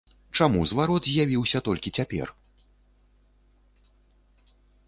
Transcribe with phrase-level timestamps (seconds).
[0.37, 2.27] Чаму зварот з'явіўся толькі цяпер?